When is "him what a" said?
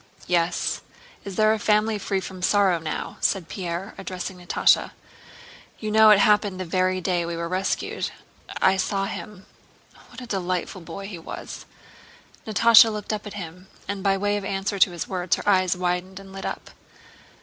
9.05-10.25